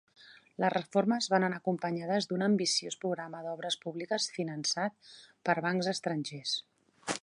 Les 0.61 0.71
reformes 0.75 1.27
van 1.33 1.45
anar 1.47 1.59
acompanyades 1.63 2.29
d'un 2.31 2.45
ambiciós 2.47 2.99
programa 3.05 3.43
d'obres 3.45 3.79
públiques, 3.87 4.29
finançat 4.39 5.15
per 5.51 5.61
bancs 5.69 5.97
estrangers. 5.97 6.61